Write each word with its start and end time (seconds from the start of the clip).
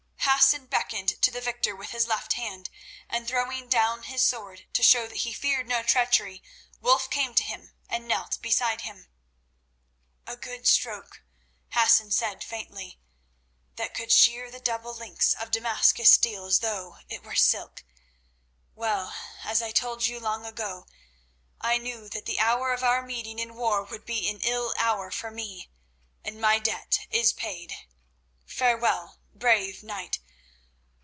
Hassan 0.25 0.67
beckoned 0.67 1.21
to 1.21 1.29
the 1.29 1.41
victor 1.41 1.75
with 1.75 1.89
his 1.91 2.07
left 2.07 2.33
hand, 2.33 2.69
and 3.09 3.27
throwing 3.27 3.67
down 3.69 4.03
his 4.03 4.23
sword 4.23 4.65
to 4.73 4.81
show 4.81 5.05
that 5.07 5.19
he 5.19 5.33
feared 5.33 5.67
no 5.67 5.83
treachery, 5.83 6.41
Wulf 6.79 7.09
came 7.09 7.35
to 7.35 7.43
him 7.43 7.73
and 7.89 8.07
knelt 8.07 8.41
beside 8.41 8.81
him. 8.81 9.07
"A 10.25 10.35
good 10.37 10.67
stroke," 10.67 11.21
Hassan 11.69 12.11
said 12.11 12.43
faintly, 12.43 12.99
"that 13.75 13.93
could 13.93 14.11
shear 14.11 14.49
the 14.49 14.59
double 14.59 14.93
links 14.93 15.33
of 15.33 15.51
Damascus 15.51 16.13
steel 16.13 16.45
as 16.45 16.59
though 16.59 16.99
it 17.09 17.23
were 17.23 17.35
silk. 17.35 17.83
Well, 18.73 19.13
as 19.43 19.61
I 19.61 19.71
told 19.71 20.05
you 20.07 20.19
long 20.19 20.45
ago, 20.45 20.85
I 21.59 21.77
knew 21.77 22.07
that 22.09 22.25
the 22.25 22.39
hour 22.39 22.73
of 22.73 22.83
our 22.83 23.01
meeting 23.03 23.37
in 23.37 23.55
war 23.55 23.83
would 23.83 24.05
be 24.05 24.27
an 24.29 24.39
ill 24.41 24.73
hour 24.77 25.11
for 25.11 25.29
me, 25.29 25.69
and 26.23 26.39
my 26.41 26.57
debt 26.57 26.99
is 27.11 27.31
paid. 27.33 27.75
Farewell, 28.45 29.17
brave 29.33 29.81
knight. 29.81 30.19